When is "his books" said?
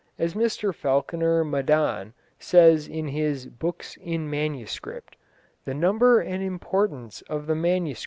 3.09-3.97